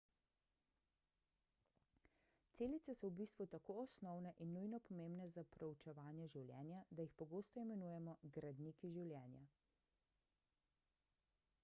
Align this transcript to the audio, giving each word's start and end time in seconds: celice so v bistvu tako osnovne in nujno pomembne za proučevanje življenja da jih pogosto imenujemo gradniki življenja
celice 2.57 2.93
so 2.99 3.07
v 3.09 3.11
bistvu 3.19 3.45
tako 3.55 3.71
osnovne 3.83 4.31
in 4.45 4.55
nujno 4.59 4.79
pomembne 4.89 5.27
za 5.35 5.43
proučevanje 5.55 6.27
življenja 6.35 6.79
da 6.99 7.05
jih 7.07 7.13
pogosto 7.23 7.65
imenujemo 7.65 8.17
gradniki 8.39 8.93
življenja 8.97 9.45